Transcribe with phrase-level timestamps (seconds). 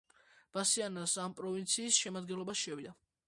[0.55, 2.97] ბასიანა ამ პროვინციის შემადგენლობაში შევიდა.